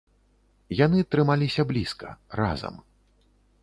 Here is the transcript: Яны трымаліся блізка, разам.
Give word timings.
Яны 0.85 1.03
трымаліся 1.15 1.69
блізка, 1.73 2.07
разам. 2.43 2.85